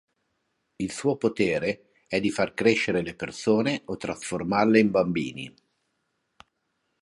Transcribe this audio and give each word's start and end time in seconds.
Il 0.77 0.91
suo 0.91 1.15
potere 1.15 1.91
è 2.07 2.19
di 2.19 2.31
far 2.31 2.55
crescere 2.55 3.03
le 3.03 3.13
persone 3.13 3.83
o 3.85 3.97
trasformarle 3.97 4.79
in 4.79 4.89
bambini. 4.89 5.53